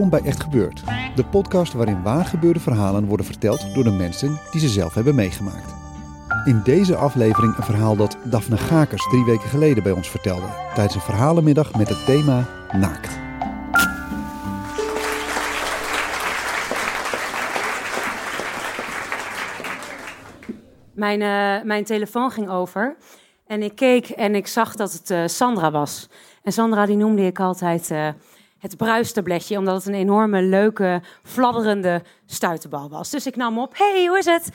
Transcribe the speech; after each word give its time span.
Welkom 0.00 0.20
bij 0.20 0.30
Echt 0.30 0.42
Gebeurd, 0.42 0.82
de 1.14 1.24
podcast 1.24 1.72
waarin 1.72 2.02
waargebeurde 2.02 2.60
verhalen 2.60 3.06
worden 3.06 3.26
verteld 3.26 3.74
door 3.74 3.84
de 3.84 3.90
mensen 3.90 4.40
die 4.50 4.60
ze 4.60 4.68
zelf 4.68 4.94
hebben 4.94 5.14
meegemaakt. 5.14 5.74
In 6.44 6.60
deze 6.64 6.96
aflevering 6.96 7.56
een 7.56 7.62
verhaal 7.62 7.96
dat 7.96 8.16
Daphne 8.24 8.56
Gakers 8.56 9.08
drie 9.08 9.24
weken 9.24 9.48
geleden 9.48 9.82
bij 9.82 9.92
ons 9.92 10.10
vertelde 10.10 10.46
tijdens 10.74 10.94
een 10.94 11.00
verhalenmiddag 11.00 11.74
met 11.74 11.88
het 11.88 12.04
thema 12.04 12.46
Naakt. 12.72 13.18
Mijn, 20.92 21.22
eh, 21.22 21.66
mijn 21.66 21.84
telefoon 21.84 22.30
ging 22.30 22.48
over. 22.48 22.96
En 23.46 23.62
ik 23.62 23.74
keek 23.74 24.08
en 24.08 24.34
ik 24.34 24.46
zag 24.46 24.74
dat 24.74 24.92
het 24.92 25.10
eh, 25.10 25.26
Sandra 25.26 25.70
was. 25.70 26.08
En 26.42 26.52
Sandra 26.52 26.86
die 26.86 26.96
noemde 26.96 27.26
ik 27.26 27.40
altijd 27.40 27.90
eh, 27.90 28.08
het 28.60 28.76
bruistabletje. 28.76 29.58
Omdat 29.58 29.74
het 29.74 29.86
een 29.86 30.00
enorme, 30.00 30.42
leuke, 30.42 31.02
fladderende 31.22 32.02
stuiterbal 32.26 32.88
was. 32.88 33.10
Dus 33.10 33.26
ik 33.26 33.36
nam 33.36 33.58
op. 33.58 33.78
hey, 33.78 34.06
hoe 34.06 34.18
is 34.18 34.24
het? 34.24 34.48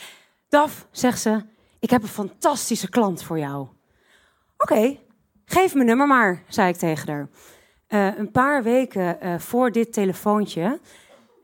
Daf, 0.49 0.87
zegt 0.91 1.19
ze. 1.19 1.43
Ik 1.79 1.89
heb 1.89 2.01
een 2.01 2.07
fantastische 2.07 2.89
klant 2.89 3.23
voor 3.23 3.39
jou. 3.39 3.67
Oké, 4.57 4.97
geef 5.45 5.73
mijn 5.73 5.85
nummer 5.85 6.07
maar, 6.07 6.43
zei 6.47 6.69
ik 6.69 6.75
tegen 6.75 7.09
haar. 7.09 7.29
Eh, 7.87 8.17
een 8.17 8.31
paar 8.31 8.63
weken 8.63 9.21
eh, 9.21 9.39
voor 9.39 9.71
dit 9.71 9.93
telefoontje 9.93 10.79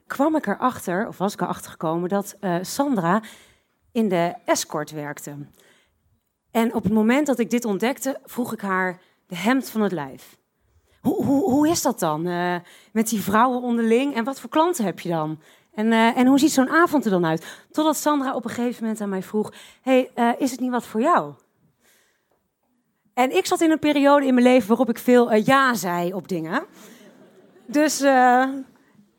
kwam 0.08 0.36
ik 0.36 0.48
erachter, 0.48 1.08
of 1.08 1.18
was 1.18 1.34
ik 1.34 1.42
erachter 1.42 1.72
gekomen, 1.72 2.10
dat 2.10 2.36
eh, 2.40 2.56
Sandra 2.62 3.22
in 3.92 4.10
de 4.10 4.34
escort 4.46 4.92
werkte. 4.92 5.36
En 6.52 6.74
op 6.74 6.84
het 6.84 6.94
moment 6.94 7.28
dat 7.28 7.40
ik 7.40 7.50
dit 7.50 7.66
ontdekte, 7.66 8.20
vroeg 8.26 8.54
ik 8.54 8.62
haar 8.62 9.02
de 9.28 9.36
hemd 9.36 9.70
van 9.70 9.82
het 9.82 9.92
lijf. 9.92 10.38
Hoe, 11.02 11.26
hoe, 11.26 11.50
hoe 11.50 11.70
is 11.70 11.82
dat 11.82 12.00
dan 12.00 12.28
eh, 12.28 12.56
met 12.92 13.10
die 13.10 13.22
vrouwen 13.22 13.62
onderling 13.62 14.16
en 14.16 14.24
wat 14.24 14.40
voor 14.40 14.50
klanten 14.50 14.86
heb 14.86 15.00
je 15.00 15.10
dan? 15.10 15.40
En, 15.74 15.92
eh, 15.92 16.18
en 16.18 16.28
hoe 16.28 16.40
ziet 16.40 16.52
zo'n 16.52 16.70
avond 16.70 17.06
er 17.06 17.12
dan 17.12 17.26
uit? 17.26 17.66
Totdat 17.72 17.98
Sandra 17.98 18.36
op 18.36 18.44
een 18.44 18.50
gegeven 18.50 18.84
moment 18.84 19.02
aan 19.02 19.10
mij 19.10 19.24
vroeg: 19.24 19.54
hey, 19.82 20.12
eh, 20.14 20.30
is 20.38 20.52
het 20.52 20.60
niet 20.60 20.72
wat 20.72 20.86
voor 20.86 21.02
jou? 21.02 21.34
En 23.14 23.36
ik 23.36 23.46
zat 23.46 23.62
in 23.62 23.72
een 23.72 23.80
periode 23.80 24.26
in 24.26 24.34
mijn 24.34 24.46
leven 24.46 24.68
waarop 24.68 24.90
ik 24.90 24.98
veel 24.98 25.34
ja 25.34 25.74
zei 25.74 26.14
op 26.14 26.28
dingen. 26.28 26.64
Dus 27.66 28.00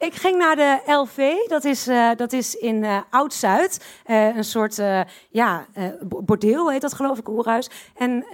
ik 0.03 0.15
ging 0.15 0.39
naar 0.39 0.57
de 0.57 0.81
LV, 0.87 1.49
dat 1.49 1.65
is, 1.65 1.87
eh, 1.87 2.11
dat 2.17 2.33
is 2.33 2.55
in 2.55 2.85
eh, 2.85 2.99
Oud-Zuid. 3.11 3.85
Eh, 4.05 4.37
een 4.37 4.45
soort 4.45 4.83
ja, 5.31 5.67
bo- 6.01 6.23
bordeel 6.23 6.71
heet 6.71 6.81
dat 6.81 6.95
geloof 6.95 7.19
ik, 7.19 7.29
oerhuis. 7.29 7.71
En 7.95 8.25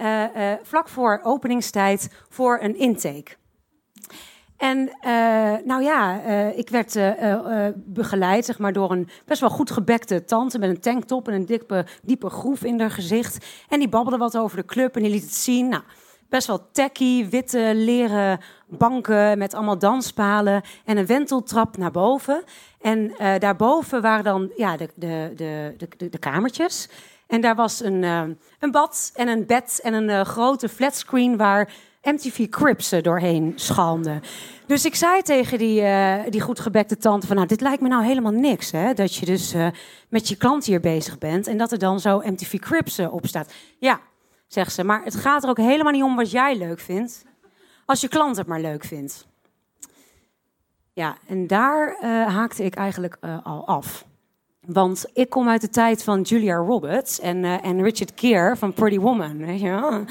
vlak 0.63 0.89
voor 0.89 1.19
openingstijd 1.23 2.09
voor 2.29 2.59
een 2.61 2.77
intake. 2.77 3.31
En 4.57 4.91
nou 5.65 5.83
ja, 5.83 6.21
ik 6.55 6.69
werd 6.69 6.99
begeleid 7.75 8.45
zeg 8.45 8.59
maar, 8.59 8.73
door 8.73 8.91
een 8.91 9.09
best 9.25 9.41
wel 9.41 9.49
goed 9.49 9.71
gebekte 9.71 10.23
tante 10.23 10.59
met 10.59 10.69
een 10.69 10.79
tanktop 10.79 11.27
en 11.27 11.33
een 11.33 11.45
diepe, 11.45 11.85
diepe 12.01 12.29
groef 12.29 12.63
in 12.63 12.79
haar 12.79 12.91
gezicht. 12.91 13.45
En 13.69 13.79
die 13.79 13.89
babbelde 13.89 14.17
wat 14.17 14.37
over 14.37 14.57
de 14.57 14.65
club 14.65 14.95
en 14.95 15.01
die 15.01 15.11
liet 15.11 15.23
het 15.23 15.35
zien. 15.35 15.67
Nou, 15.67 15.83
best 16.29 16.47
wel 16.47 16.71
tacky, 16.71 17.29
witte 17.29 17.71
leren 17.75 18.39
banken 18.67 19.37
met 19.37 19.53
allemaal 19.53 19.79
danspalen 19.79 20.61
en 20.85 20.97
een 20.97 21.05
wenteltrap 21.05 21.77
naar 21.77 21.91
boven. 21.91 22.43
En 22.81 23.17
eh, 23.17 23.39
daarboven 23.39 24.01
waren 24.01 24.23
dan 24.23 24.51
ja, 24.55 24.77
de, 24.77 24.89
de, 24.95 25.31
de, 25.35 25.75
de, 25.97 26.09
de, 26.09 26.17
kamertjes. 26.17 26.89
En 27.27 27.41
daar 27.41 27.55
was 27.55 27.83
een, 27.83 28.03
eh, 28.03 28.23
een 28.59 28.71
bad 28.71 29.11
en 29.13 29.27
een 29.27 29.45
bed 29.45 29.79
en 29.83 29.93
een 29.93 30.09
eh, 30.09 30.21
grote 30.21 30.69
flatscreen 30.69 31.37
waar 31.37 31.71
MTV 32.03 32.49
Crips 32.49 32.89
doorheen 33.01 33.53
schalmde. 33.55 34.19
Dus 34.65 34.85
ik 34.85 34.95
zei 34.95 35.21
tegen 35.21 35.57
die, 35.57 35.83
die 36.29 36.41
goed 36.41 36.59
gebekte 36.59 36.97
tante 36.97 37.27
van... 37.27 37.35
nou, 37.35 37.47
dit 37.47 37.61
lijkt 37.61 37.81
me 37.81 37.87
nou 37.87 38.03
helemaal 38.03 38.31
niks, 38.31 38.71
hè? 38.71 38.93
Dat 38.93 39.15
je 39.15 39.25
dus 39.25 39.55
met 40.09 40.27
je 40.27 40.35
klant 40.35 40.65
hier 40.65 40.79
bezig 40.79 41.17
bent... 41.17 41.47
en 41.47 41.57
dat 41.57 41.71
er 41.71 41.79
dan 41.79 41.99
zo 41.99 42.21
MTV 42.25 42.59
Crips 42.59 42.99
op 42.99 43.25
staat. 43.27 43.53
Ja, 43.79 43.99
zegt 44.49 44.73
ze, 44.73 44.83
maar 44.83 45.03
het 45.03 45.15
gaat 45.15 45.43
er 45.43 45.49
ook 45.49 45.57
helemaal 45.57 45.91
niet 45.91 46.03
om 46.03 46.15
wat 46.15 46.31
jij 46.31 46.57
leuk 46.57 46.79
vindt... 46.79 47.25
als 47.85 48.01
je 48.01 48.07
klant 48.07 48.37
het 48.37 48.47
maar 48.47 48.61
leuk 48.61 48.83
vindt. 48.83 49.27
Ja, 50.93 51.17
en 51.27 51.47
daar 51.47 51.95
eh, 52.01 52.09
haakte 52.27 52.63
ik 52.63 52.75
eigenlijk 52.75 53.17
eh, 53.19 53.37
al 53.43 53.67
af. 53.67 54.05
Want 54.65 55.05
ik 55.13 55.29
kom 55.29 55.49
uit 55.49 55.61
de 55.61 55.69
tijd 55.69 56.03
van 56.03 56.21
Julia 56.21 56.55
Roberts 56.55 57.19
en, 57.19 57.43
eh, 57.43 57.65
en 57.65 57.83
Richard 57.83 58.11
Gere 58.15 58.55
van 58.55 58.73
Pretty 58.73 58.99
Woman. 58.99 59.37
Weet 59.37 59.59
je? 59.59 60.03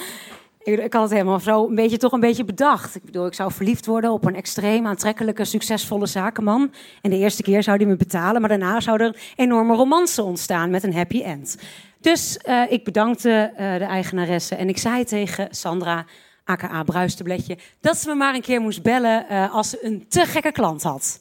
Ik, 0.58 0.78
ik 0.78 0.92
had 0.92 1.02
het 1.02 1.12
helemaal 1.12 1.40
zo 1.40 1.66
een 1.68 1.74
beetje, 1.74 1.96
toch 1.96 2.12
een 2.12 2.20
beetje 2.20 2.44
bedacht. 2.44 2.94
Ik 2.94 3.04
bedoel, 3.04 3.26
ik 3.26 3.34
zou 3.34 3.52
verliefd 3.52 3.86
worden 3.86 4.12
op 4.12 4.24
een 4.24 4.34
extreem 4.34 4.86
aantrekkelijke, 4.86 5.44
succesvolle 5.44 6.06
zakenman. 6.06 6.72
En 7.02 7.10
de 7.10 7.16
eerste 7.16 7.42
keer 7.42 7.62
zou 7.62 7.76
hij 7.76 7.86
me 7.86 7.96
betalen, 7.96 8.40
maar 8.40 8.50
daarna 8.50 8.80
zou 8.80 9.00
er 9.00 9.06
een 9.06 9.16
enorme 9.36 9.74
romance 9.74 10.22
ontstaan 10.22 10.70
met 10.70 10.82
een 10.82 10.94
happy 10.94 11.22
end. 11.22 11.58
Dus 12.00 12.36
eh, 12.36 12.62
ik 12.68 12.84
bedankte 12.84 13.52
eh, 13.56 13.78
de 13.78 13.84
eigenaresse 13.84 14.54
en 14.54 14.68
ik 14.68 14.78
zei 14.78 15.04
tegen 15.04 15.54
Sandra, 15.54 16.06
aka 16.44 16.82
Bruistabletje, 16.82 17.58
dat 17.80 17.96
ze 17.96 18.08
me 18.08 18.14
maar 18.14 18.34
een 18.34 18.40
keer 18.40 18.60
moest 18.60 18.82
bellen 18.82 19.28
eh, 19.28 19.54
als 19.54 19.70
ze 19.70 19.84
een 19.84 20.08
te 20.08 20.24
gekke 20.24 20.52
klant 20.52 20.82
had. 20.82 21.20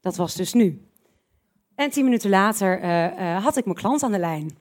Dat 0.00 0.16
was 0.16 0.34
dus 0.34 0.52
nu. 0.52 0.88
En 1.74 1.90
tien 1.90 2.04
minuten 2.04 2.30
later 2.30 2.86
had 3.40 3.56
ik 3.56 3.64
mijn 3.64 3.76
klant 3.76 4.02
aan 4.02 4.12
de 4.12 4.18
lijn. 4.18 4.58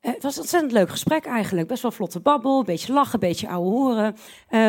Het 0.00 0.22
was 0.22 0.34
een 0.34 0.40
ontzettend 0.40 0.72
leuk 0.72 0.90
gesprek 0.90 1.24
eigenlijk. 1.24 1.68
Best 1.68 1.82
wel 1.82 1.90
vlotte 1.90 2.20
babbel, 2.20 2.58
een 2.58 2.64
beetje 2.64 2.92
lachen, 2.92 3.14
een 3.14 3.28
beetje 3.28 3.48
ouwe 3.48 3.68
horen. 3.68 4.16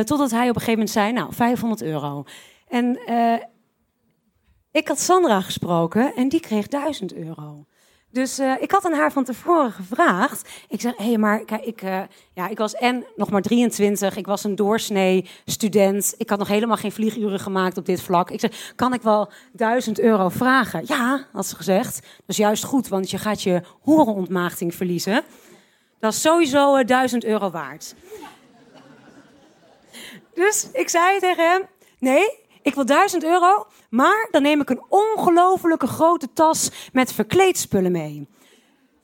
Totdat 0.06 0.32
hij 0.32 0.50
op 0.50 0.56
een 0.56 0.62
gegeven 0.62 0.72
moment 0.72 0.90
zei, 0.90 1.12
nou, 1.12 1.34
500 1.34 1.82
euro. 1.82 2.24
En 2.68 3.00
ik 4.72 4.88
had 4.88 5.00
Sandra 5.00 5.42
gesproken 5.42 6.16
en 6.16 6.30
die 6.30 6.40
kreeg 6.40 6.68
1000 6.68 7.14
euro. 7.14 7.66
Dus 8.12 8.40
eh, 8.40 8.54
ik 8.60 8.72
had 8.72 8.86
aan 8.86 8.94
haar 8.94 9.12
van 9.12 9.24
tevoren 9.24 9.72
gevraagd. 9.72 10.50
Ik 10.70 10.82
zei, 10.82 10.94
hé, 10.98 11.06
hey, 11.06 11.18
maar 11.18 11.46
kijk, 11.46 11.66
ik, 11.66 11.82
eh, 11.82 12.02
ja, 12.34 12.48
ik 12.48 12.58
was 12.58 12.74
en 12.74 13.06
nog 13.16 13.30
maar 13.30 13.42
23. 13.42 14.16
Ik 14.16 14.26
was 14.26 14.44
een 14.44 14.56
doorsnee 14.56 15.30
student. 15.46 16.14
Ik 16.18 16.30
had 16.30 16.40
nog 16.40 16.48
helemaal 16.48 16.78
geen 16.78 16.92
vlieguren 16.92 17.40
gemaakt 17.40 17.78
op 17.78 17.86
dit 17.86 18.02
vlak. 18.02 18.32
Ik 18.32 18.40
zei, 18.40 18.52
kan 18.76 18.94
ik 18.94 19.02
wel 19.02 19.32
1000 19.52 20.00
euro 20.00 20.30
vragen? 20.30 20.84
Ja, 20.86 21.28
had 21.32 21.46
ze 21.46 21.56
gezegd. 21.56 21.94
Dat 21.96 22.26
is 22.26 22.38
juist 22.38 22.64
goed, 22.64 22.88
want 22.88 23.10
je 23.10 23.18
gaat 23.18 23.42
je 23.42 23.62
horenontmaagding 23.82 24.76
verliezen. 24.76 25.24
Dat 26.00 26.14
is 26.14 26.22
sowieso 26.22 26.76
eh, 26.76 26.86
1000 26.86 27.26
euro 27.26 27.50
waard. 27.50 27.96
Dus 30.34 30.68
ik 30.74 30.90
zei 30.90 31.20
tegen 31.20 31.52
hem: 31.52 31.62
Nee, 32.00 32.46
ik 32.62 32.76
wil 32.76 32.86
1000 32.86 33.24
euro, 33.24 33.68
maar 33.90 34.28
dan 34.32 34.42
neem 34.42 34.62
ik 34.62 34.70
een 34.70 34.84
ongelofelijke 34.90 35.88
grote 35.88 36.34
tas 36.34 36.90
met 36.94 37.14
verkleedspullen 37.14 37.92
mee. 37.92 38.28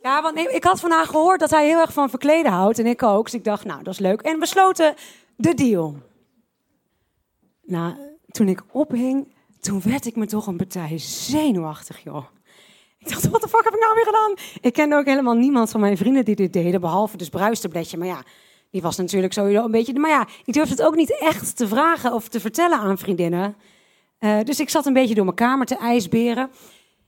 Ja, 0.02 0.22
want 0.22 0.38
ik, 0.38 0.64
had 0.64 0.80
vandaag 0.80 1.10
gehoord 1.10 1.40
dat 1.40 1.50
hij 1.50 1.68
heel 1.68 1.80
erg 1.80 1.94
van 1.94 2.10
verkleden 2.10 2.52
houdt. 2.52 2.80
En 2.80 2.86
ik 2.86 3.04
ook. 3.04 3.26
Dus 3.26 3.34
ik 3.34 3.44
dacht, 3.44 3.66
nou, 3.66 3.84
dat 3.84 3.94
is 3.94 4.00
leuk. 4.00 4.22
En 4.22 4.40
besloten 4.40 4.96
de 5.36 5.54
deal. 5.54 5.96
Nou, 7.62 7.96
toen 8.32 8.48
ik 8.48 8.64
ophing, 8.72 9.36
toen 9.60 9.82
werd 9.84 10.06
ik 10.06 10.16
me 10.16 10.26
toch 10.26 10.48
een 10.48 10.58
partij 10.58 10.98
zenuwachtig, 10.98 12.04
joh. 12.04 12.26
Ik 12.98 13.10
dacht, 13.10 13.30
wat 13.30 13.42
de 13.42 13.48
fuck 13.48 13.64
heb 13.64 13.74
ik 13.74 13.80
nou 13.80 13.96
weer 13.96 14.06
gedaan? 14.06 14.34
Ik 14.62 14.74
kende 14.74 14.96
ook 14.96 15.06
helemaal 15.06 15.34
niemand 15.34 15.70
van 15.70 15.80
mijn 15.80 15.98
vrienden 15.98 16.26
die 16.26 16.36
dit 16.36 16.54
deden, 16.54 16.82
behalve 16.82 17.18
dus 17.18 17.30
Bruisterbletje. 17.30 17.98
Maar 17.98 18.08
ja, 18.08 18.24
die 18.74 18.82
was 18.82 18.98
natuurlijk 18.98 19.34
sowieso 19.34 19.64
een 19.64 19.72
beetje... 19.72 20.00
Maar 20.00 20.10
ja, 20.10 20.28
ik 20.46 20.54
durfde 20.54 20.76
het 20.76 20.84
ook 20.84 20.96
niet 20.96 21.18
echt 21.20 21.58
te 21.58 21.68
vragen 21.68 22.14
of 22.14 22.28
te 22.28 22.40
vertellen 22.40 22.78
aan 22.78 22.98
vriendinnen. 22.98 23.56
Uh, 24.20 24.40
dus 24.44 24.60
ik 24.60 24.70
zat 24.70 24.86
een 24.86 24.94
beetje 24.94 25.16
door 25.16 25.24
mijn 25.24 25.36
kamer 25.36 25.66
te 25.66 25.78
ijsberen. 25.78 26.52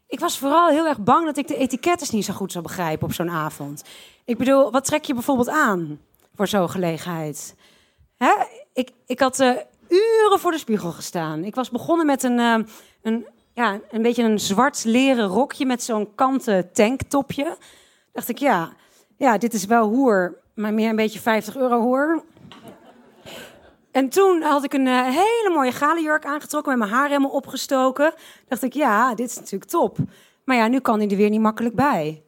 Ik 0.07 0.19
was 0.19 0.37
vooral 0.37 0.69
heel 0.69 0.87
erg 0.87 0.99
bang 0.99 1.25
dat 1.25 1.37
ik 1.37 1.47
de 1.47 1.57
etikettes 1.57 2.09
niet 2.09 2.25
zo 2.25 2.33
goed 2.33 2.51
zou 2.51 2.63
begrijpen 2.63 3.07
op 3.07 3.13
zo'n 3.13 3.29
avond. 3.29 3.83
Ik 4.25 4.37
bedoel, 4.37 4.71
wat 4.71 4.85
trek 4.85 5.03
je 5.05 5.13
bijvoorbeeld 5.13 5.49
aan 5.49 5.99
voor 6.35 6.47
zo'n 6.47 6.69
gelegenheid? 6.69 7.55
Hè? 8.17 8.33
Ik, 8.73 8.91
ik 9.05 9.19
had 9.19 9.39
uh, 9.39 9.49
uren 9.87 10.39
voor 10.39 10.51
de 10.51 10.57
spiegel 10.57 10.91
gestaan. 10.91 11.43
Ik 11.43 11.55
was 11.55 11.69
begonnen 11.69 12.05
met 12.05 12.23
een, 12.23 12.37
uh, 12.37 12.57
een, 13.01 13.27
ja, 13.53 13.79
een 13.91 14.01
beetje 14.01 14.23
een 14.23 14.39
zwart 14.39 14.83
leren 14.83 15.27
rokje 15.27 15.65
met 15.65 15.83
zo'n 15.83 16.15
kanten 16.15 16.71
tanktopje. 16.71 17.57
Dacht 18.11 18.29
ik, 18.29 18.37
ja, 18.37 18.73
ja, 19.17 19.37
dit 19.37 19.53
is 19.53 19.65
wel 19.65 19.87
hoer, 19.87 20.43
maar 20.55 20.73
meer 20.73 20.89
een 20.89 20.95
beetje 20.95 21.19
50 21.19 21.55
euro 21.55 21.81
hoer. 21.81 22.23
En 23.91 24.09
toen 24.09 24.41
had 24.41 24.63
ik 24.63 24.73
een 24.73 24.85
uh, 24.85 25.03
hele 25.03 25.51
mooie 25.53 25.71
galenjurk 25.71 26.25
aangetrokken 26.25 26.77
met 26.77 26.87
mijn 26.87 26.99
haar 26.99 27.07
helemaal 27.07 27.29
opgestoken. 27.29 28.13
Dacht 28.47 28.63
ik, 28.63 28.73
ja, 28.73 29.15
dit 29.15 29.29
is 29.29 29.35
natuurlijk 29.35 29.71
top. 29.71 29.97
Maar 30.43 30.55
ja, 30.55 30.67
nu 30.67 30.79
kan 30.79 30.99
hij 30.99 31.09
er 31.09 31.17
weer 31.17 31.29
niet 31.29 31.39
makkelijk 31.39 31.75
bij. 31.75 32.23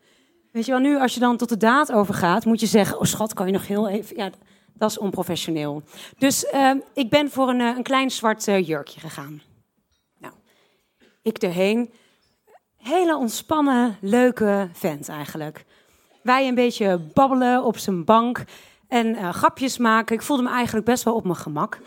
Weet 0.51 0.65
je 0.65 0.71
wel, 0.71 0.81
nu 0.81 0.99
als 0.99 1.13
je 1.13 1.19
dan 1.19 1.37
tot 1.37 1.49
de 1.49 1.57
daad 1.57 1.91
overgaat, 1.91 2.45
moet 2.45 2.59
je 2.59 2.65
zeggen: 2.65 2.99
Oh 2.99 3.03
schat, 3.03 3.33
kan 3.33 3.45
je 3.45 3.51
nog 3.51 3.67
heel 3.67 3.87
even. 3.87 4.17
Ja, 4.17 4.29
dat 4.73 4.89
is 4.89 4.97
onprofessioneel. 4.97 5.83
Dus 6.17 6.45
uh, 6.53 6.71
ik 6.93 7.09
ben 7.09 7.31
voor 7.31 7.49
een, 7.49 7.59
een 7.59 7.83
klein 7.83 8.11
zwart 8.11 8.47
uh, 8.47 8.67
jurkje 8.67 8.99
gegaan. 8.99 9.41
Nou, 10.19 10.33
ik 11.21 11.37
erheen. 11.37 11.91
Hele 12.77 13.15
ontspannen, 13.15 13.97
leuke 14.01 14.69
vent 14.73 15.09
eigenlijk. 15.09 15.65
Wij 16.27 16.47
een 16.47 16.55
beetje 16.55 16.99
babbelen 17.13 17.63
op 17.63 17.77
zijn 17.77 18.05
bank 18.05 18.43
en 18.87 19.07
uh, 19.07 19.29
grapjes 19.29 19.77
maken. 19.77 20.15
Ik 20.15 20.21
voelde 20.21 20.43
me 20.43 20.49
eigenlijk 20.49 20.85
best 20.85 21.03
wel 21.03 21.15
op 21.15 21.23
mijn 21.23 21.35
gemak. 21.35 21.79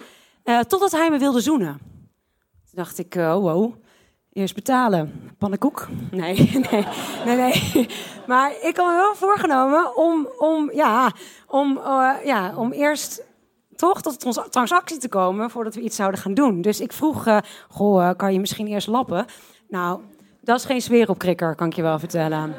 Uh, 0.45 0.59
totdat 0.59 0.91
hij 0.91 1.11
me 1.11 1.19
wilde 1.19 1.41
zoenen. 1.41 1.79
Toen 2.65 2.75
dacht 2.75 2.99
ik, 2.99 3.15
uh, 3.15 3.35
wow, 3.35 3.75
eerst 4.33 4.55
betalen. 4.55 5.33
Pannenkoek? 5.39 5.89
Nee, 6.11 6.51
nee, 6.71 6.87
nee, 7.25 7.37
nee. 7.37 7.89
Maar 8.27 8.53
ik 8.63 8.77
had 8.77 8.87
me 8.87 8.95
wel 8.95 9.15
voorgenomen 9.15 9.97
om, 9.97 10.29
om, 10.39 10.71
ja, 10.73 11.13
om, 11.47 11.81
ja, 12.25 12.53
om 12.57 12.73
eerst 12.73 13.23
toch 13.77 14.03
tot 14.03 14.25
een 14.25 14.51
transactie 14.51 14.99
te 14.99 15.09
komen 15.09 15.51
voordat 15.51 15.75
we 15.75 15.81
iets 15.81 15.97
zouden 15.97 16.21
gaan 16.21 16.35
doen. 16.35 16.61
Dus 16.63 16.81
ik 16.81 16.93
vroeg, 16.93 17.41
goh, 17.69 18.11
kan 18.17 18.33
je 18.33 18.41
misschien 18.41 18.67
eerst 18.67 18.87
lappen? 18.87 19.27
Nou, 19.69 20.01
dat 20.41 20.59
is 20.59 20.65
geen 20.65 20.83
sfeer 20.83 21.09
op 21.09 21.19
kan 21.57 21.69
ik 21.69 21.75
je 21.75 21.83
wel 21.83 21.99
vertellen. 21.99 22.55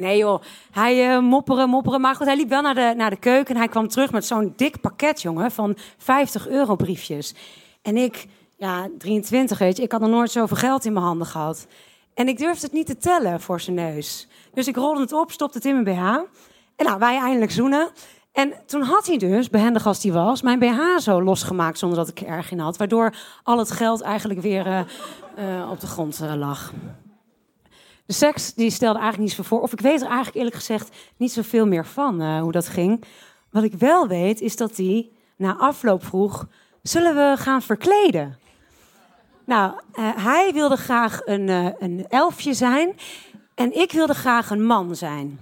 Nee 0.00 0.18
joh, 0.18 0.42
hij 0.70 1.14
uh, 1.14 1.20
mopperen, 1.20 1.68
mopperen. 1.68 2.00
Maar 2.00 2.14
goed, 2.14 2.26
hij 2.26 2.36
liep 2.36 2.48
wel 2.48 2.62
naar 2.62 2.74
de, 2.74 2.92
naar 2.96 3.10
de 3.10 3.16
keuken 3.16 3.54
en 3.54 3.60
hij 3.60 3.68
kwam 3.68 3.88
terug 3.88 4.12
met 4.12 4.26
zo'n 4.26 4.52
dik 4.56 4.80
pakket, 4.80 5.22
jongen, 5.22 5.50
van 5.50 5.76
50 5.98 6.48
euro 6.48 6.76
briefjes. 6.76 7.34
En 7.82 7.96
ik, 7.96 8.26
ja, 8.56 8.88
23 8.98 9.58
weet 9.58 9.76
je, 9.76 9.82
ik 9.82 9.92
had 9.92 10.00
nog 10.00 10.10
nooit 10.10 10.30
zoveel 10.30 10.56
geld 10.56 10.84
in 10.84 10.92
mijn 10.92 11.04
handen 11.04 11.26
gehad. 11.26 11.66
En 12.14 12.28
ik 12.28 12.38
durfde 12.38 12.66
het 12.66 12.72
niet 12.72 12.86
te 12.86 12.96
tellen 12.96 13.40
voor 13.40 13.60
zijn 13.60 13.76
neus. 13.76 14.28
Dus 14.54 14.68
ik 14.68 14.76
rolde 14.76 15.00
het 15.00 15.12
op, 15.12 15.30
stopte 15.30 15.56
het 15.56 15.66
in 15.66 15.82
mijn 15.82 15.96
BH. 15.96 16.04
En 16.76 16.86
nou, 16.86 16.98
wij 16.98 17.18
eindelijk 17.18 17.52
zoenen. 17.52 17.90
En 18.32 18.52
toen 18.66 18.82
had 18.82 19.06
hij 19.06 19.16
dus, 19.16 19.50
behendig 19.50 19.86
als 19.86 20.02
hij 20.02 20.12
was, 20.12 20.42
mijn 20.42 20.58
BH 20.58 20.98
zo 20.98 21.22
losgemaakt 21.22 21.78
zonder 21.78 21.98
dat 21.98 22.08
ik 22.08 22.20
er 22.20 22.26
erg 22.26 22.50
in 22.50 22.58
had. 22.58 22.76
Waardoor 22.76 23.14
al 23.42 23.58
het 23.58 23.70
geld 23.70 24.00
eigenlijk 24.00 24.40
weer 24.40 24.66
uh, 24.66 24.80
uh, 25.38 25.70
op 25.70 25.80
de 25.80 25.86
grond 25.86 26.20
lag. 26.36 26.72
De 28.10 28.16
seks 28.16 28.54
die 28.54 28.70
stelde 28.70 28.98
eigenlijk 28.98 29.28
niet 29.28 29.36
zoveel 29.36 29.56
voor. 29.56 29.60
Of 29.60 29.72
ik 29.72 29.80
weet 29.80 30.00
er 30.00 30.06
eigenlijk 30.06 30.36
eerlijk 30.36 30.56
gezegd 30.56 30.96
niet 31.16 31.32
zoveel 31.32 31.66
meer 31.66 31.86
van 31.86 32.22
uh, 32.22 32.40
hoe 32.40 32.52
dat 32.52 32.68
ging. 32.68 33.04
Wat 33.50 33.62
ik 33.62 33.72
wel 33.74 34.08
weet 34.08 34.40
is 34.40 34.56
dat 34.56 34.76
hij 34.76 35.08
na 35.36 35.56
afloop 35.56 36.04
vroeg: 36.04 36.46
zullen 36.82 37.14
we 37.14 37.34
gaan 37.36 37.62
verkleden? 37.62 38.38
Nou, 39.44 39.72
uh, 39.72 40.08
hij 40.16 40.50
wilde 40.52 40.76
graag 40.76 41.20
een, 41.24 41.48
uh, 41.48 41.66
een 41.78 42.06
elfje 42.08 42.54
zijn 42.54 42.96
en 43.54 43.76
ik 43.78 43.92
wilde 43.92 44.14
graag 44.14 44.50
een 44.50 44.64
man 44.64 44.96
zijn. 44.96 45.40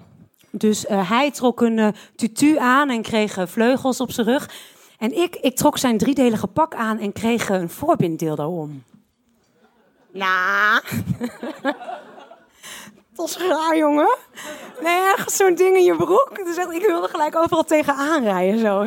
Dus 0.50 0.84
hij 0.88 1.30
trok 1.30 1.60
een 1.60 1.94
tutu 2.16 2.58
aan 2.58 2.90
en 2.90 3.02
kreeg 3.02 3.38
vleugels 3.44 4.00
op 4.00 4.12
zijn 4.12 4.26
rug. 4.26 4.50
En 4.98 5.16
ik, 5.16 5.36
ik 5.36 5.56
trok 5.56 5.78
zijn 5.78 5.98
driedelige 5.98 6.46
pak 6.46 6.74
aan 6.74 6.98
en 6.98 7.12
kreeg 7.12 7.48
een 7.48 7.70
voorbinddeel 7.70 8.36
daarom. 8.36 8.82
Nou. 10.12 10.82
Dat 13.18 13.28
is 13.28 13.36
raar, 13.36 13.76
jongen. 13.76 14.16
Nee, 14.82 15.12
echt 15.16 15.32
zo'n 15.32 15.54
ding 15.54 15.76
in 15.76 15.84
je 15.84 15.96
broek. 15.96 16.30
Dus 16.44 16.56
ik 16.56 16.86
wilde 16.86 17.08
gelijk 17.08 17.36
overal 17.36 17.64
tegenaan 17.64 18.22
rijden. 18.22 18.58
Zo. 18.58 18.84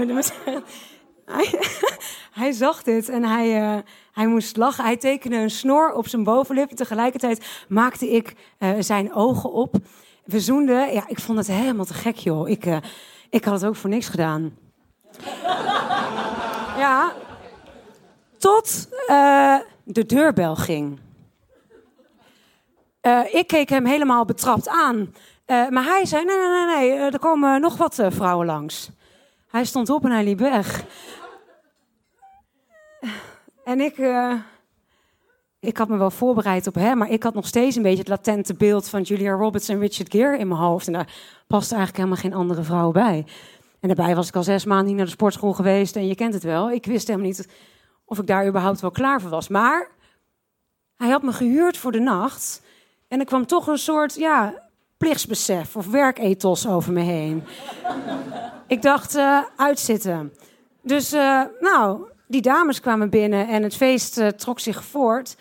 Hij, 2.31 2.51
zag 2.51 2.83
dit 2.83 3.09
en 3.09 3.23
hij, 3.23 3.61
uh, 3.61 3.79
hij 4.11 4.27
moest 4.27 4.57
lachen. 4.57 4.83
Hij 4.83 4.97
tekende 4.97 5.35
een 5.35 5.49
snor 5.49 5.93
op 5.93 6.07
zijn 6.07 6.23
bovenlip. 6.23 6.69
En 6.69 6.75
tegelijkertijd 6.75 7.65
maakte 7.67 8.09
ik 8.09 8.35
uh, 8.59 8.69
zijn 8.79 9.13
ogen 9.13 9.51
op. 9.51 9.75
We 10.25 10.39
zoenden. 10.39 10.93
Ja, 10.93 11.03
ik 11.07 11.19
vond 11.19 11.37
het 11.37 11.47
helemaal 11.47 11.85
te 11.85 11.93
gek, 11.93 12.15
joh. 12.15 12.49
Ik, 12.49 12.65
uh, 12.65 12.77
ik 13.29 13.45
had 13.45 13.53
het 13.53 13.65
ook 13.65 13.75
voor 13.75 13.89
niks 13.89 14.07
gedaan. 14.07 14.57
ja. 16.77 17.13
Tot 18.37 18.87
de 19.83 20.05
deurbel 20.05 20.55
ging. 20.55 20.99
Uh, 23.01 23.33
ik 23.33 23.48
keek 23.48 23.69
hem 23.69 23.86
helemaal 23.86 24.25
betrapt 24.25 24.68
aan. 24.68 24.98
Uh, 24.98 25.69
maar 25.69 25.83
hij 25.83 26.06
zei: 26.06 26.25
Nee, 26.25 26.38
nee, 26.38 26.65
nee, 26.65 26.89
nee, 26.89 27.12
er 27.12 27.19
komen 27.19 27.62
nog 27.62 27.77
wat 27.77 28.01
vrouwen 28.09 28.45
langs. 28.45 28.89
Hij 29.48 29.65
stond 29.65 29.89
op 29.89 30.06
en 30.06 30.12
hij 30.12 30.24
liep 30.24 30.39
weg. 30.39 30.83
En 33.63 33.80
ik, 33.80 33.98
ik 35.59 35.77
had 35.77 35.88
me 35.88 35.98
wel 35.98 36.12
voorbereid 36.12 36.68
op 36.68 36.75
hem, 36.75 36.98
maar 36.98 37.09
ik 37.09 37.24
had 37.24 37.33
nog 37.33 37.48
steeds 37.48 37.75
een 37.75 37.81
beetje 37.81 38.00
het 38.00 38.07
latente 38.07 38.53
beeld 38.53 38.89
van 38.89 39.01
Julia 39.01 39.31
Roberts 39.31 39.69
en 39.69 39.80
Richard 39.80 40.12
Gere 40.12 40.38
in 40.38 40.48
mijn 40.48 40.59
hoofd. 40.59 40.88
En 40.88 40.94
daar 40.94 41.13
paste 41.48 41.75
eigenlijk 41.75 42.03
helemaal 42.03 42.24
geen 42.24 42.39
andere 42.39 42.63
vrouw 42.63 42.92
bij. 42.92 43.25
En 43.80 43.88
daarbij 43.88 44.15
was 44.15 44.27
ik 44.27 44.36
al 44.36 44.44
zes 44.44 44.65
maanden 44.65 44.88
niet 44.88 44.95
naar 44.95 45.06
de 45.06 45.12
sportschool 45.12 45.53
geweest 45.53 45.95
en 45.95 46.07
je 46.07 46.15
kent 46.15 46.33
het 46.33 46.44
wel. 46.44 46.71
Ik 46.71 46.86
wist 46.86 47.07
helemaal 47.07 47.27
niet 47.27 47.48
of 48.05 48.20
ik 48.20 48.27
daar 48.27 48.48
überhaupt 48.48 48.79
wel 48.79 48.91
klaar 48.91 49.22
voor 49.22 49.29
was. 49.29 49.48
Maar 49.48 49.89
hij 50.98 51.10
had 51.10 51.24
me 51.24 51.34
gehuurd 51.34 51.77
voor 51.77 51.91
de 51.91 52.00
nacht. 52.00 52.62
En 53.12 53.20
er 53.20 53.25
kwam 53.25 53.46
toch 53.46 53.68
een 53.68 53.77
soort 53.77 54.15
ja, 54.15 54.53
plichtsbesef 54.98 55.75
of 55.75 55.88
werkethos 55.88 56.68
over 56.68 56.94
me 56.94 57.01
heen. 57.01 57.44
ik 58.68 58.82
dacht, 58.82 59.15
uh, 59.15 59.41
uitzitten. 59.56 60.34
Dus, 60.82 61.13
uh, 61.13 61.41
nou, 61.60 62.01
die 62.27 62.41
dames 62.41 62.80
kwamen 62.80 63.10
binnen 63.10 63.48
en 63.48 63.63
het 63.63 63.75
feest 63.75 64.18
uh, 64.18 64.27
trok 64.27 64.60
zich 64.60 64.84
voort. 64.84 65.38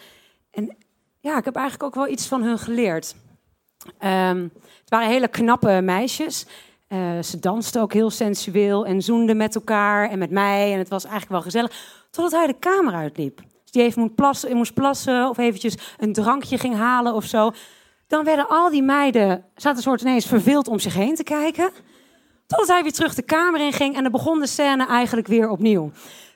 En 0.50 0.77
ja, 1.21 1.39
ik 1.39 1.45
heb 1.45 1.57
eigenlijk 1.57 1.85
ook 1.85 2.05
wel 2.05 2.12
iets 2.12 2.27
van 2.27 2.43
hun 2.43 2.59
geleerd. 2.59 3.15
Um, 4.05 4.53
het 4.81 4.89
waren 4.89 5.09
hele 5.09 5.29
knappe 5.29 5.81
meisjes. 5.83 6.47
ze 7.21 7.39
dansten 7.41 7.83
ook 7.83 7.93
heel 7.93 8.11
sensueel 8.11 8.87
en 8.87 9.03
zoenden 9.03 9.37
met 9.37 9.55
elkaar 9.55 10.11
en 10.11 10.19
met 10.19 10.31
mij. 10.31 10.73
En 10.73 10.79
het 10.79 10.89
was 10.89 11.03
eigenlijk 11.05 11.33
wel 11.33 11.43
gezellig. 11.43 11.73
Totdat 12.11 12.33
hij 12.33 12.47
de 12.47 12.59
kamer 12.59 12.95
uitliep 12.95 13.41
die 13.71 13.83
even 13.83 14.03
moest 14.03 14.15
plassen, 14.15 14.73
plassen 14.75 15.29
of 15.29 15.39
eventjes 15.39 15.77
een 15.99 16.12
drankje 16.12 16.59
ging 16.59 16.77
halen 16.77 17.15
of 17.15 17.25
zo. 17.25 17.53
Dan 18.07 18.25
werden 18.25 18.49
al 18.49 18.71
die 18.71 18.83
meiden, 18.83 19.45
zaten 19.55 19.83
soort 19.83 20.00
ineens 20.00 20.27
verveeld 20.27 20.69
om 20.69 20.79
zich 20.79 20.95
heen 20.95 21.15
te 21.15 21.23
kijken. 21.23 21.71
Totdat 22.47 22.69
hij 22.69 22.83
weer 22.83 22.93
terug 22.93 23.15
de 23.15 23.23
kamer 23.23 23.61
in 23.61 23.73
ging 23.73 23.97
en 23.97 24.03
dan 24.03 24.12
begon 24.12 24.41
de 24.41 24.47
scène 24.47 24.87
eigenlijk 24.87 25.27
weer 25.27 25.49
opnieuw. 25.49 25.91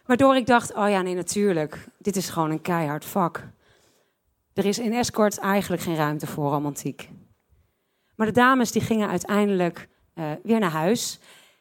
Waardoor 0.07 0.37
ik 0.37 0.47
dacht, 0.47 0.75
oh 0.75 0.88
ja, 0.88 1.03
nee, 1.03 1.14
natuurlijk. 1.14 1.87
Dit 1.99 2.17
is 2.17 2.29
gewoon 2.29 2.50
een 2.50 2.61
keihard 2.61 3.05
vak. 3.05 3.49
Er 4.55 4.64
is 4.64 4.79
in 4.79 4.93
escort 4.93 5.38
eigenlijk 5.38 5.83
geen 5.83 5.97
ruimte 5.97 6.26
voor 6.26 6.50
romantiek. 6.50 7.09
Maar 8.17 8.26
de 8.26 8.33
dames 8.33 8.73
die 8.73 8.83
gingen 8.83 9.09
uiteindelijk 9.09 9.88
uh, 10.14 10.25
weer 10.43 10.59
naar 10.59 10.71
huis. 10.71 11.19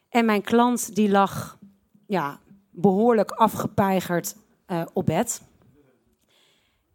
En 0.08 0.24
mijn 0.24 0.42
klant 0.42 0.94
die 0.94 1.10
lag 1.10 1.58
ja, 2.06 2.38
behoorlijk 2.70 3.30
afgepeigerd 3.30 4.36
uh, 4.68 4.82
op 4.92 5.06
bed. 5.06 5.42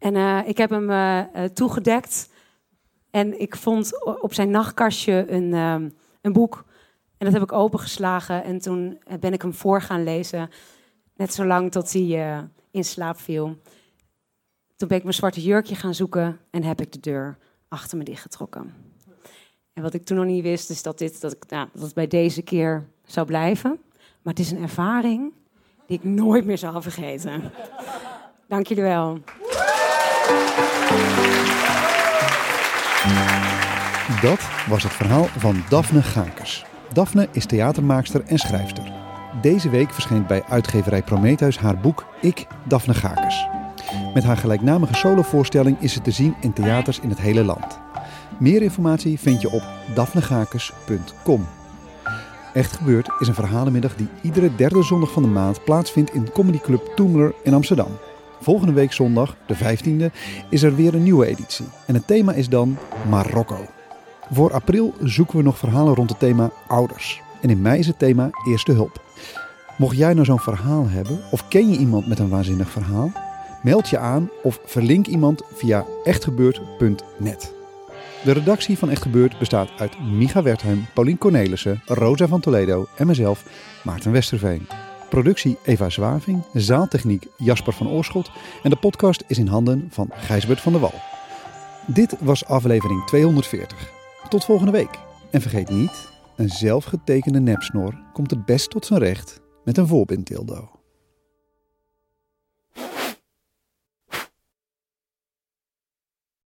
En 0.00 0.14
uh, 0.14 0.48
ik 0.48 0.56
heb 0.56 0.70
hem 0.70 0.90
uh, 0.90 1.44
toegedekt. 1.44 2.28
En 3.10 3.40
ik 3.40 3.56
vond 3.56 4.04
op 4.22 4.34
zijn 4.34 4.50
nachtkastje 4.50 5.24
een, 5.28 5.52
uh, 5.52 5.90
een 6.20 6.32
boek. 6.32 6.64
En 7.18 7.26
dat 7.26 7.32
heb 7.32 7.42
ik 7.42 7.52
opengeslagen. 7.52 8.44
En 8.44 8.58
toen 8.58 8.98
ben 9.20 9.32
ik 9.32 9.42
hem 9.42 9.54
voor 9.54 9.82
gaan 9.82 10.04
lezen. 10.04 10.50
Net 11.14 11.34
zolang 11.34 11.70
tot 11.70 11.92
hij 11.92 12.48
in 12.70 12.84
slaap 12.84 13.18
viel. 13.18 13.56
Toen 14.76 14.88
ben 14.88 14.96
ik 14.96 15.02
mijn 15.02 15.14
zwarte 15.14 15.42
jurkje 15.42 15.74
gaan 15.74 15.94
zoeken. 15.94 16.40
En 16.50 16.62
heb 16.62 16.80
ik 16.80 16.92
de 16.92 17.00
deur 17.00 17.38
achter 17.68 17.98
me 17.98 18.04
dichtgetrokken. 18.04 18.74
En 19.72 19.82
wat 19.82 19.94
ik 19.94 20.04
toen 20.04 20.16
nog 20.16 20.26
niet 20.26 20.42
wist, 20.42 20.70
is 20.70 20.82
dat, 20.82 20.98
dit, 20.98 21.20
dat, 21.20 21.32
ik, 21.32 21.44
nou, 21.48 21.68
dat 21.72 21.82
het 21.82 21.94
bij 21.94 22.06
deze 22.06 22.42
keer 22.42 22.88
zou 23.04 23.26
blijven. 23.26 23.80
Maar 24.22 24.34
het 24.34 24.38
is 24.38 24.50
een 24.50 24.62
ervaring 24.62 25.32
die 25.86 25.98
ik 25.98 26.04
nooit 26.04 26.44
meer 26.44 26.58
zal 26.58 26.82
vergeten. 26.82 27.52
Dank 28.48 28.66
jullie 28.66 28.82
wel. 28.82 29.18
Dat 34.22 34.48
was 34.68 34.82
het 34.82 34.92
verhaal 34.92 35.24
van 35.24 35.62
Daphne 35.68 36.02
Gakers. 36.02 36.64
Daphne 36.92 37.28
is 37.32 37.46
theatermaakster 37.46 38.22
en 38.26 38.38
schrijfster. 38.38 38.92
Deze 39.40 39.70
week 39.70 39.92
verscheen 39.92 40.26
bij 40.26 40.42
uitgeverij 40.48 41.02
Prometheus 41.02 41.58
haar 41.58 41.78
boek 41.78 42.06
Ik, 42.20 42.46
Daphne 42.64 42.94
Gakers. 42.94 43.46
Met 44.14 44.24
haar 44.24 44.36
gelijknamige 44.36 44.94
solovoorstelling 44.94 45.80
is 45.80 45.92
ze 45.92 46.00
te 46.00 46.10
zien 46.10 46.34
in 46.40 46.52
theaters 46.52 47.00
in 47.00 47.08
het 47.08 47.20
hele 47.20 47.44
land. 47.44 47.78
Meer 48.38 48.62
informatie 48.62 49.18
vind 49.18 49.40
je 49.40 49.50
op 49.50 49.62
daphneGakers.com. 49.94 51.46
Echt 52.54 52.76
Gebeurd 52.76 53.10
is 53.18 53.28
een 53.28 53.34
verhalenmiddag 53.34 53.96
die 53.96 54.08
iedere 54.22 54.54
derde 54.56 54.82
zondag 54.82 55.12
van 55.12 55.22
de 55.22 55.28
maand 55.28 55.64
plaatsvindt 55.64 56.14
in 56.14 56.32
Comedy 56.32 56.58
Club 56.58 56.92
Toemler 56.94 57.34
in 57.42 57.54
Amsterdam. 57.54 57.98
Volgende 58.40 58.72
week 58.72 58.92
zondag, 58.92 59.36
de 59.46 59.56
15e, 59.56 60.14
is 60.48 60.62
er 60.62 60.74
weer 60.74 60.94
een 60.94 61.02
nieuwe 61.02 61.26
editie. 61.26 61.66
En 61.86 61.94
het 61.94 62.06
thema 62.06 62.32
is 62.32 62.48
dan 62.48 62.78
Marokko. 63.08 63.66
Voor 64.32 64.52
april 64.52 64.94
zoeken 65.02 65.36
we 65.36 65.42
nog 65.42 65.58
verhalen 65.58 65.94
rond 65.94 66.10
het 66.10 66.18
thema 66.18 66.50
ouders. 66.66 67.20
En 67.40 67.50
in 67.50 67.62
mei 67.62 67.78
is 67.78 67.86
het 67.86 67.98
thema 67.98 68.30
Eerste 68.46 68.72
Hulp. 68.72 69.02
Mocht 69.78 69.96
jij 69.96 70.14
nou 70.14 70.24
zo'n 70.24 70.38
verhaal 70.38 70.88
hebben, 70.88 71.20
of 71.30 71.48
ken 71.48 71.70
je 71.70 71.78
iemand 71.78 72.06
met 72.06 72.18
een 72.18 72.28
waanzinnig 72.28 72.70
verhaal? 72.70 73.12
Meld 73.62 73.88
je 73.88 73.98
aan 73.98 74.30
of 74.42 74.60
verlink 74.64 75.06
iemand 75.06 75.42
via 75.54 75.84
echtgebeurd.net. 76.04 77.54
De 78.24 78.32
redactie 78.32 78.78
van 78.78 78.90
Echt 78.90 79.02
Gebeurd 79.02 79.38
bestaat 79.38 79.70
uit 79.78 80.00
Micha 80.00 80.42
Wertheim, 80.42 80.86
Paulien 80.94 81.18
Cornelissen, 81.18 81.82
Rosa 81.86 82.28
van 82.28 82.40
Toledo 82.40 82.86
en 82.96 83.06
mezelf, 83.06 83.44
Maarten 83.84 84.12
Westerveen. 84.12 84.66
Productie 85.10 85.58
Eva 85.64 85.88
Zwaving, 85.88 86.42
zaaltechniek 86.52 87.26
Jasper 87.36 87.72
van 87.72 87.88
Oorschot 87.88 88.30
en 88.62 88.70
de 88.70 88.76
podcast 88.76 89.24
is 89.26 89.38
in 89.38 89.46
handen 89.46 89.88
van 89.90 90.10
Gijsbert 90.12 90.60
van 90.60 90.72
der 90.72 90.80
Wal. 90.80 90.94
Dit 91.86 92.16
was 92.20 92.44
aflevering 92.44 93.06
240. 93.06 93.92
Tot 94.28 94.44
volgende 94.44 94.72
week. 94.72 94.98
En 95.30 95.40
vergeet 95.40 95.70
niet, 95.70 96.08
een 96.36 96.48
zelfgetekende 96.48 97.40
nepsnor 97.40 97.94
komt 98.12 98.30
het 98.30 98.44
best 98.44 98.70
tot 98.70 98.86
zijn 98.86 99.00
recht 99.00 99.40
met 99.64 99.76
een 99.76 99.86
voorbindtildo. 99.86 100.79